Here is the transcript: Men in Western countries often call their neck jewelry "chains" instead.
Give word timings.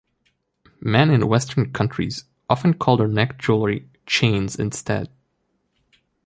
Men 0.79 1.11
in 1.11 1.27
Western 1.27 1.71
countries 1.73 2.23
often 2.49 2.73
call 2.73 2.97
their 2.97 3.07
neck 3.07 3.37
jewelry 3.37 3.87
"chains" 4.07 4.55
instead. 4.55 5.11